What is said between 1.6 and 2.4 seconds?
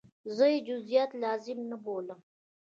نه بولم.